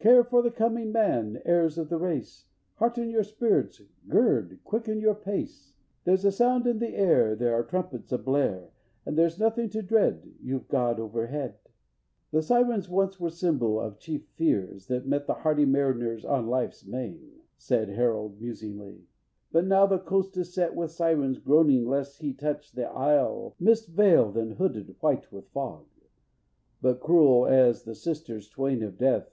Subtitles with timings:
[0.00, 2.46] _Care for the coming man, Heirs of the race,
[2.80, 4.58] Hearten your spirits, Gird!
[4.64, 5.72] quicken your pace!
[6.02, 8.70] There's a sound in the air, There are trumpets ablare,
[9.04, 11.58] But there's nothing to dread, You've God overhead._
[12.32, 16.84] "The Sirens once were symbol of chief fears That met the hardy mariner on life's
[16.84, 19.04] main," Said Harold, musingly,
[19.52, 23.86] "but now the coast Is set with sirens groaning lest he touch The isles mist
[23.86, 25.86] veiled and hooded white with fog,
[26.82, 29.30] But cruel as the Sisters twain of death.